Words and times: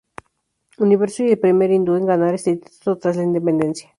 Universo 0.79 1.23
y 1.23 1.29
el 1.29 1.37
primer 1.37 1.69
hindú 1.69 1.93
en 1.95 2.07
ganar 2.07 2.33
ese 2.33 2.57
título 2.57 2.97
tras 2.97 3.17
la 3.17 3.23
independencia. 3.23 3.87